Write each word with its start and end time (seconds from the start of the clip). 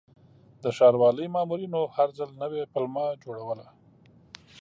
د 0.63 0.65
ښاروالۍ 0.77 1.27
مامورینو 1.35 1.81
هر 1.95 2.09
ځل 2.17 2.29
نوې 2.41 2.61
پلمه 2.73 3.05
جوړوله. 3.23 3.67